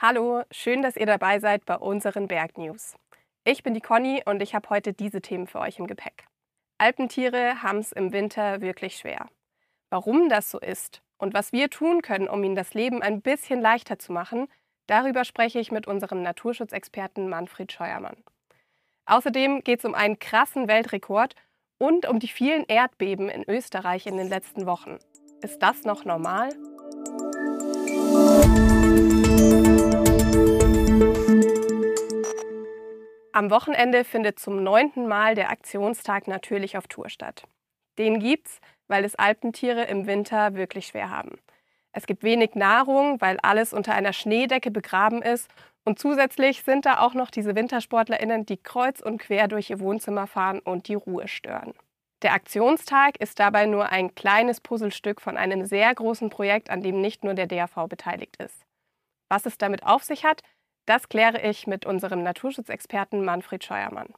[0.00, 2.94] Hallo, schön, dass ihr dabei seid bei unseren Bergnews.
[3.42, 6.28] Ich bin die Conny und ich habe heute diese Themen für euch im Gepäck.
[6.78, 9.26] Alpentiere haben es im Winter wirklich schwer.
[9.90, 13.60] Warum das so ist und was wir tun können, um ihnen das Leben ein bisschen
[13.60, 14.46] leichter zu machen,
[14.86, 18.22] darüber spreche ich mit unserem Naturschutzexperten Manfred Scheuermann.
[19.06, 21.34] Außerdem geht es um einen krassen Weltrekord
[21.78, 24.98] und um die vielen Erdbeben in Österreich in den letzten Wochen.
[25.42, 26.50] Ist das noch normal?
[33.38, 37.44] Am Wochenende findet zum neunten Mal der Aktionstag natürlich auf Tour statt.
[37.96, 41.38] Den gibt's, weil es Alpentiere im Winter wirklich schwer haben.
[41.92, 45.48] Es gibt wenig Nahrung, weil alles unter einer Schneedecke begraben ist.
[45.84, 50.26] Und zusätzlich sind da auch noch diese WintersportlerInnen, die kreuz und quer durch ihr Wohnzimmer
[50.26, 51.74] fahren und die Ruhe stören.
[52.22, 57.00] Der Aktionstag ist dabei nur ein kleines Puzzlestück von einem sehr großen Projekt, an dem
[57.00, 58.66] nicht nur der DAV beteiligt ist.
[59.28, 60.42] Was es damit auf sich hat,
[60.88, 64.08] das kläre ich mit unserem Naturschutzexperten Manfred Scheuermann.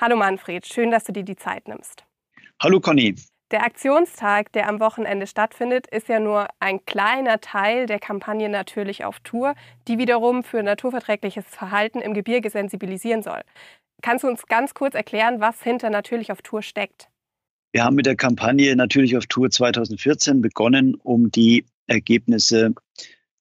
[0.00, 2.04] Hallo Manfred, schön, dass du dir die Zeit nimmst.
[2.60, 3.14] Hallo Conny.
[3.52, 9.04] Der Aktionstag, der am Wochenende stattfindet, ist ja nur ein kleiner Teil der Kampagne Natürlich
[9.04, 9.54] auf Tour,
[9.86, 13.42] die wiederum für naturverträgliches Verhalten im Gebirge sensibilisieren soll.
[14.02, 17.08] Kannst du uns ganz kurz erklären, was hinter Natürlich auf Tour steckt?
[17.72, 22.74] Wir haben mit der Kampagne Natürlich auf Tour 2014 begonnen, um die Ergebnisse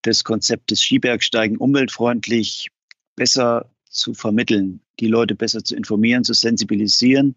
[0.06, 2.70] des Konzeptes Skibergsteigen umweltfreundlich
[3.16, 7.36] besser zu vermitteln, die Leute besser zu informieren, zu sensibilisieren,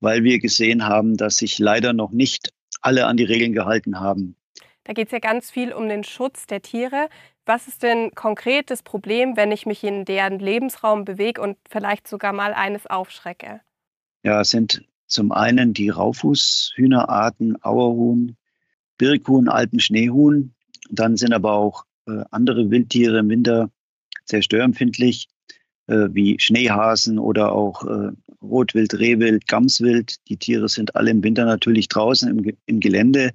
[0.00, 4.36] weil wir gesehen haben, dass sich leider noch nicht alle an die Regeln gehalten haben.
[4.84, 7.08] Da geht es ja ganz viel um den Schutz der Tiere.
[7.44, 12.08] Was ist denn konkret das Problem, wenn ich mich in deren Lebensraum bewege und vielleicht
[12.08, 13.60] sogar mal eines aufschrecke?
[14.22, 18.36] Ja, es sind zum einen die Raufußhühnerarten, Auerhuhn,
[18.96, 20.54] Birkhuhn, Alpenschneehuhn.
[20.90, 23.70] Dann sind aber auch äh, andere Wildtiere im Winter
[24.24, 25.28] sehr störempfindlich,
[25.86, 28.10] äh, wie Schneehasen oder auch äh,
[28.42, 30.16] Rotwild, Rehwild, Gamswild.
[30.28, 33.32] Die Tiere sind alle im Winter natürlich draußen im, im Gelände.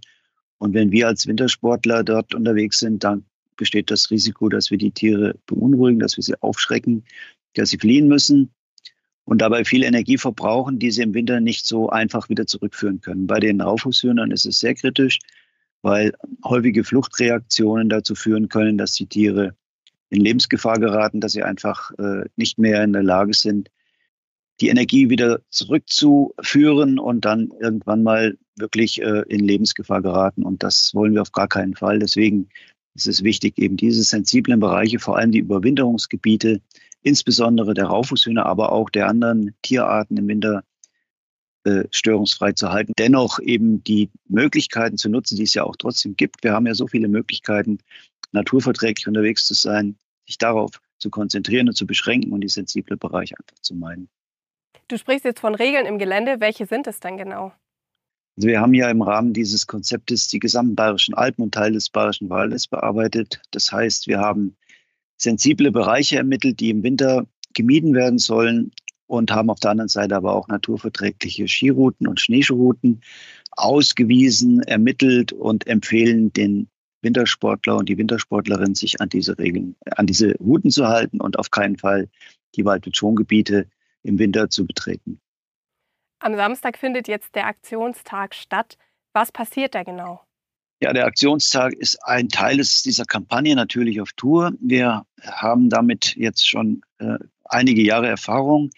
[0.57, 3.25] Und wenn wir als Wintersportler dort unterwegs sind, dann
[3.57, 7.03] besteht das Risiko, dass wir die Tiere beunruhigen, dass wir sie aufschrecken,
[7.53, 8.51] dass sie fliehen müssen
[9.25, 13.27] und dabei viel Energie verbrauchen, die sie im Winter nicht so einfach wieder zurückführen können.
[13.27, 15.19] Bei den Raufußhühnern ist es sehr kritisch
[15.83, 16.13] weil
[16.43, 19.55] häufige Fluchtreaktionen dazu führen können, dass die Tiere
[20.09, 23.69] in Lebensgefahr geraten, dass sie einfach äh, nicht mehr in der Lage sind,
[24.61, 30.43] die Energie wieder zurückzuführen und dann irgendwann mal wirklich äh, in Lebensgefahr geraten.
[30.43, 31.99] Und das wollen wir auf gar keinen Fall.
[31.99, 32.49] Deswegen
[32.95, 36.61] ist es wichtig, eben diese sensiblen Bereiche, vor allem die Überwinterungsgebiete,
[37.01, 40.63] insbesondere der Raufußhühner, aber auch der anderen Tierarten im Winter
[41.65, 42.93] äh, störungsfrei zu halten.
[42.97, 46.43] Dennoch eben die Möglichkeiten zu nutzen, die es ja auch trotzdem gibt.
[46.43, 47.79] Wir haben ja so viele Möglichkeiten,
[48.31, 53.35] naturverträglich unterwegs zu sein, sich darauf zu konzentrieren und zu beschränken und die sensible Bereiche
[53.37, 54.09] einfach zu meiden.
[54.87, 56.39] Du sprichst jetzt von Regeln im Gelände.
[56.39, 57.53] Welche sind es denn genau?
[58.35, 61.89] Also wir haben ja im Rahmen dieses Konzeptes die gesamten bayerischen Alpen und Teil des
[61.89, 63.41] bayerischen Waldes bearbeitet.
[63.51, 64.57] Das heißt, wir haben
[65.17, 68.71] sensible Bereiche ermittelt, die im Winter gemieden werden sollen,
[69.07, 73.01] und haben auf der anderen Seite aber auch naturverträgliche Skirouten und Schneeschuhrouten
[73.51, 76.69] ausgewiesen, ermittelt und empfehlen den
[77.01, 81.51] Wintersportler und die Wintersportlerin, sich an diese Regeln, an diese Routen zu halten und auf
[81.51, 82.09] keinen Fall
[82.55, 82.85] die Wald-
[84.03, 85.19] im Winter zu betreten.
[86.19, 88.77] Am Samstag findet jetzt der Aktionstag statt.
[89.13, 90.21] Was passiert da genau?
[90.83, 94.51] Ja, der Aktionstag ist ein Teil dieser Kampagne natürlich auf Tour.
[94.59, 98.69] Wir haben damit jetzt schon äh, einige Jahre Erfahrung.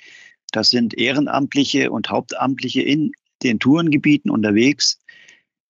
[0.52, 3.12] Das sind Ehrenamtliche und Hauptamtliche in
[3.42, 5.00] den Tourengebieten unterwegs,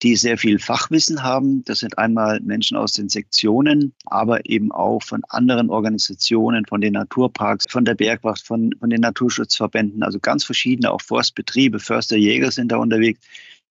[0.03, 1.63] die sehr viel Fachwissen haben.
[1.63, 6.95] Das sind einmal Menschen aus den Sektionen, aber eben auch von anderen Organisationen, von den
[6.95, 12.51] Naturparks, von der Bergwacht, von, von den Naturschutzverbänden, also ganz verschiedene, auch Forstbetriebe, Förster, Jäger
[12.51, 13.21] sind da unterwegs.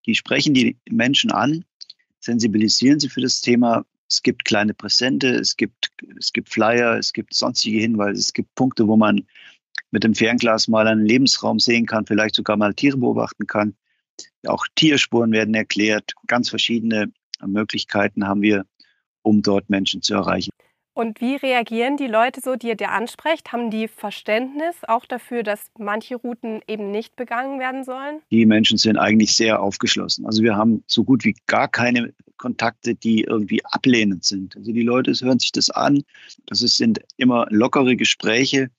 [0.06, 1.66] Die sprechen die Menschen an,
[2.24, 3.84] sensibilisieren sie für das Thema.
[4.08, 8.54] Es gibt kleine Präsente, es gibt, es gibt Flyer, es gibt sonstige Hinweise, es gibt
[8.54, 9.26] Punkte, wo man
[9.90, 13.74] mit dem Fernglas mal einen Lebensraum sehen kann, vielleicht sogar mal Tiere beobachten kann.
[14.46, 16.12] Auch Tierspuren werden erklärt.
[16.26, 17.12] Ganz verschiedene
[17.44, 18.66] Möglichkeiten haben wir,
[19.22, 20.50] um dort Menschen zu erreichen.
[20.94, 23.52] Und wie reagieren die Leute so, die ihr da ansprecht?
[23.52, 28.20] Haben die Verständnis auch dafür, dass manche Routen eben nicht begangen werden sollen?
[28.30, 30.24] Die Menschen sind eigentlich sehr aufgeschlossen.
[30.24, 34.56] Also wir haben so gut wie gar keine Kontakte, die irgendwie ablehnend sind.
[34.56, 36.04] Also die Leute hören sich das an.
[36.46, 38.70] Das sind immer lockere Gespräche.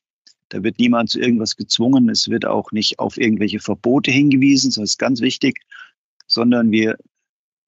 [0.50, 2.08] Da wird niemand zu irgendwas gezwungen.
[2.08, 5.60] Es wird auch nicht auf irgendwelche Verbote hingewiesen, das ist ganz wichtig,
[6.28, 6.98] sondern wir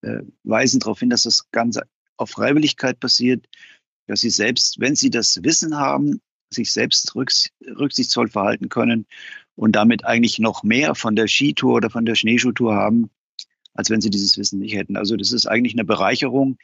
[0.03, 1.83] äh, weisen darauf hin, dass das Ganze
[2.17, 3.45] auf Freiwilligkeit passiert.
[4.07, 9.05] Dass sie selbst, wenn sie das Wissen haben, sich selbst rücksichtsvoll verhalten können
[9.55, 13.09] und damit eigentlich noch mehr von der Skitour oder von der Schneeschuhtour haben,
[13.73, 14.97] als wenn sie dieses Wissen nicht hätten.
[14.97, 16.57] Also das ist eigentlich eine Bereicherung,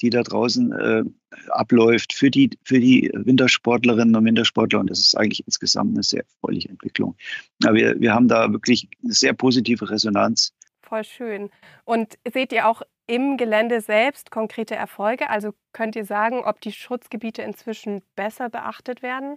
[0.00, 1.04] die da draußen äh,
[1.50, 4.80] abläuft für die, für die Wintersportlerinnen und Wintersportler.
[4.80, 7.16] Und das ist eigentlich insgesamt eine sehr erfreuliche Entwicklung.
[7.64, 10.52] Aber wir, wir haben da wirklich eine sehr positive Resonanz.
[10.82, 11.50] Voll schön.
[11.84, 15.28] Und seht ihr auch im Gelände selbst konkrete Erfolge?
[15.30, 19.36] Also könnt ihr sagen, ob die Schutzgebiete inzwischen besser beachtet werden?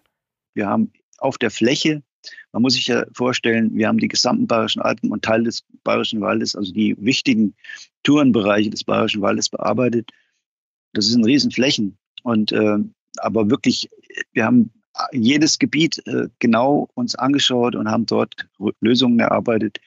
[0.54, 2.04] Wir haben auf der Fläche
[2.52, 6.22] man muss sich ja vorstellen, wir haben die gesamten Bayerischen Alpen und Teil des Bayerischen
[6.22, 7.56] Waldes, also die wichtigen
[8.04, 10.12] Tourenbereiche des Bayerischen Waldes bearbeitet.
[10.94, 11.98] Das sind Riesenflächen.
[12.24, 12.78] Und äh,
[13.18, 13.90] aber wirklich,
[14.32, 14.72] wir haben
[15.12, 18.48] jedes Gebiet äh, genau uns angeschaut und haben dort
[18.80, 19.80] Lösungen erarbeitet.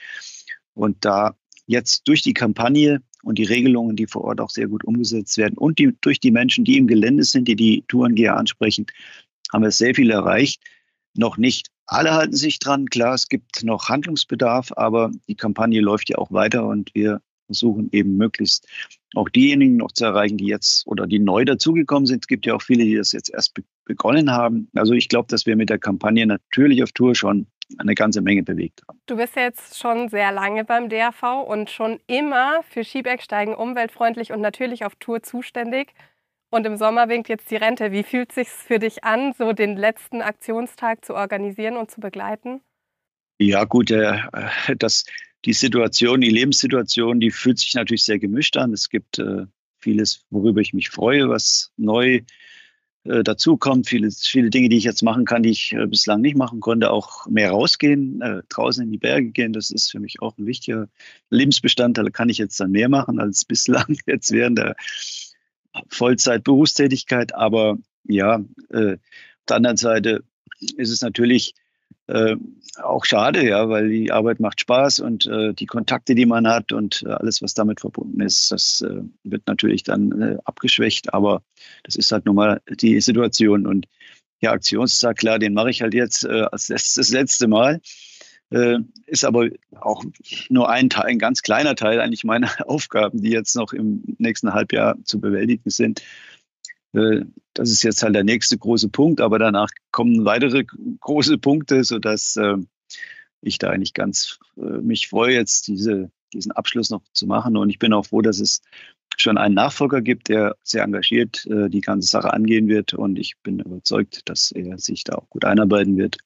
[0.75, 1.37] Und da
[1.67, 5.59] jetzt durch die Kampagne und die Regelungen, die vor Ort auch sehr gut umgesetzt werden
[5.59, 8.87] und die, durch die Menschen, die im Gelände sind, die die Tourengeher ansprechen,
[9.53, 10.63] haben wir sehr viel erreicht.
[11.15, 12.87] Noch nicht alle halten sich dran.
[12.87, 17.89] Klar, es gibt noch Handlungsbedarf, aber die Kampagne läuft ja auch weiter und wir versuchen
[17.93, 18.67] eben möglichst
[19.15, 22.25] auch diejenigen noch zu erreichen, die jetzt oder die neu dazugekommen sind.
[22.25, 24.69] Es gibt ja auch viele, die das jetzt erst be begonnen haben.
[24.75, 27.47] Also ich glaube, dass wir mit der Kampagne natürlich auf Tour schon
[27.79, 29.01] eine ganze Menge bewegt haben.
[29.07, 34.41] Du bist jetzt schon sehr lange beim DRV und schon immer für Skibergsteigen umweltfreundlich und
[34.41, 35.93] natürlich auf Tour zuständig.
[36.51, 37.91] Und im Sommer winkt jetzt die Rente.
[37.91, 42.01] Wie fühlt es sich für dich an, so den letzten Aktionstag zu organisieren und zu
[42.01, 42.61] begleiten?
[43.39, 44.19] Ja, gut, äh,
[44.79, 45.05] das,
[45.45, 48.73] die Situation, die Lebenssituation, die fühlt sich natürlich sehr gemischt an.
[48.73, 49.47] Es gibt äh,
[49.79, 52.21] vieles, worüber ich mich freue, was neu
[53.09, 53.89] äh, dazukommt.
[53.89, 56.91] Viele, viele Dinge, die ich jetzt machen kann, die ich äh, bislang nicht machen konnte.
[56.91, 60.47] Auch mehr rausgehen, äh, draußen in die Berge gehen, das ist für mich auch ein
[60.47, 60.89] wichtiger
[61.31, 62.11] Lebensbestandteil.
[62.11, 64.77] Kann ich jetzt dann mehr machen als bislang jetzt während der
[65.89, 67.35] Vollzeit-Berufstätigkeit.
[67.35, 70.25] Aber ja, äh, auf der anderen Seite
[70.77, 71.55] ist es natürlich
[72.09, 72.37] äh,
[72.83, 76.73] auch schade, ja, weil die Arbeit macht Spaß und äh, die Kontakte, die man hat
[76.73, 81.15] und äh, alles, was damit verbunden ist, das äh, wird natürlich dann äh, abgeschwächt.
[81.15, 81.43] Aber
[81.83, 83.67] das ist halt nun mal die Situation.
[83.67, 83.87] Und
[84.41, 87.81] ja, Aktionstag, klar, den mache ich halt jetzt als das letzte Mal.
[89.07, 89.49] Ist aber
[89.81, 90.05] auch
[90.51, 94.53] nur ein Teil, ein ganz kleiner Teil eigentlich meiner Aufgaben, die jetzt noch im nächsten
[94.53, 96.03] Halbjahr zu bewältigen sind.
[96.93, 97.23] Äh,
[97.55, 100.65] das ist jetzt halt der nächste große Punkt, aber danach kommen weitere
[101.01, 102.57] große Punkte, sodass äh,
[103.41, 107.57] ich da eigentlich ganz mich freue, jetzt diese, diesen Abschluss noch zu machen.
[107.57, 108.61] Und ich bin auch froh, dass es
[109.17, 112.95] schon einen Nachfolger gibt, der sehr engagiert die ganze Sache angehen wird.
[112.95, 116.19] Und ich bin überzeugt, dass er sich da auch gut einarbeiten wird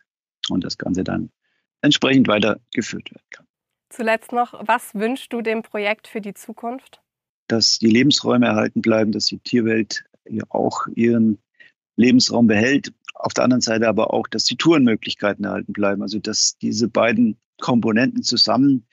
[0.48, 1.30] und das Ganze dann
[1.82, 3.46] entsprechend weitergeführt werden kann.
[3.90, 7.00] Zuletzt noch, was wünschst du dem Projekt für die Zukunft?
[7.48, 10.04] Dass die Lebensräume erhalten bleiben, dass die Tierwelt
[10.48, 11.38] auch ihren
[11.96, 12.92] Lebensraum behält.
[13.14, 16.02] Auf der anderen Seite aber auch, dass die Tourenmöglichkeiten erhalten bleiben.
[16.02, 18.86] Also dass diese beiden Komponenten zusammen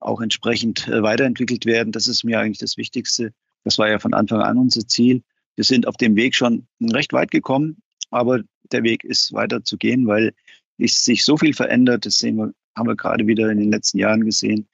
[0.00, 1.92] auch entsprechend äh, weiterentwickelt werden.
[1.92, 3.32] Das ist mir eigentlich das Wichtigste.
[3.64, 5.22] Das war ja von Anfang an unser Ziel.
[5.56, 9.76] Wir sind auf dem Weg schon recht weit gekommen, aber der Weg ist weiter zu
[9.76, 10.32] gehen, weil
[10.78, 12.06] sich so viel verändert.
[12.06, 14.68] Das sehen wir, haben wir gerade wieder in den letzten Jahren gesehen.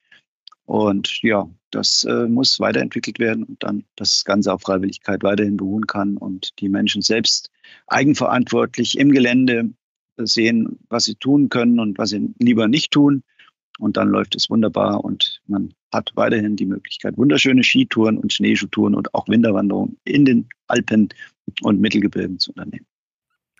[0.66, 5.86] Und ja, das äh, muss weiterentwickelt werden und dann das Ganze auf Freiwilligkeit weiterhin beruhen
[5.86, 7.50] kann und die Menschen selbst
[7.86, 9.70] eigenverantwortlich im Gelände
[10.16, 13.22] sehen, was sie tun können und was sie lieber nicht tun.
[13.80, 18.94] Und dann läuft es wunderbar und man hat weiterhin die Möglichkeit, wunderschöne Skitouren und Schneeschuhtouren
[18.94, 21.08] und auch Winterwanderungen in den Alpen
[21.62, 22.86] und Mittelgebirgen zu unternehmen.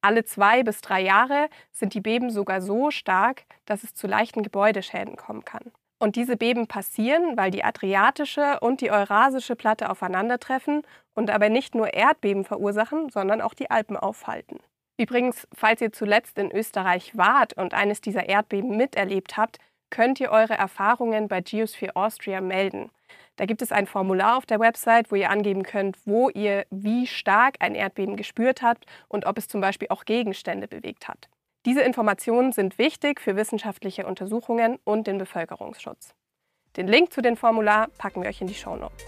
[0.00, 4.42] Alle zwei bis drei Jahre sind die Beben sogar so stark, dass es zu leichten
[4.42, 5.70] Gebäudeschäden kommen kann.
[6.02, 10.82] Und diese Beben passieren, weil die adriatische und die eurasische Platte aufeinandertreffen
[11.14, 14.60] und dabei nicht nur Erdbeben verursachen, sondern auch die Alpen aufhalten.
[14.96, 19.58] Übrigens, falls ihr zuletzt in Österreich wart und eines dieser Erdbeben miterlebt habt,
[19.90, 22.90] könnt ihr eure Erfahrungen bei Geosphere Austria melden.
[23.36, 27.06] Da gibt es ein Formular auf der Website, wo ihr angeben könnt, wo ihr wie
[27.06, 31.28] stark ein Erdbeben gespürt habt und ob es zum Beispiel auch Gegenstände bewegt hat.
[31.66, 36.14] Diese Informationen sind wichtig für wissenschaftliche Untersuchungen und den Bevölkerungsschutz.
[36.76, 39.04] Den Link zu dem Formular packen wir euch in die Show Notes.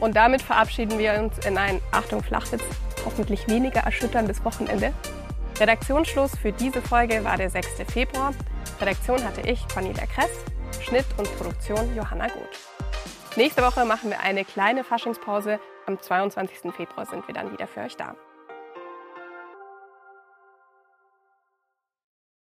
[0.00, 2.62] Und damit verabschieden wir uns in ein, Achtung Flachwitz,
[3.06, 4.92] hoffentlich weniger erschütterndes Wochenende.
[5.58, 7.82] Redaktionsschluss für diese Folge war der 6.
[7.90, 8.34] Februar.
[8.78, 10.44] Redaktion hatte ich, Cornelia Kress,
[10.82, 13.36] Schnitt und Produktion Johanna Goth.
[13.36, 15.58] Nächste Woche machen wir eine kleine Faschingspause.
[15.86, 16.74] Am 22.
[16.74, 18.16] Februar sind wir dann wieder für euch da.